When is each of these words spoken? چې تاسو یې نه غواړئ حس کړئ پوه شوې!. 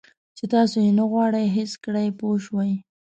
چې 0.37 0.45
تاسو 0.53 0.75
یې 0.85 0.91
نه 0.99 1.05
غواړئ 1.11 1.45
حس 1.55 1.71
کړئ 1.85 2.07
پوه 2.19 2.37
شوې!. 2.45 2.71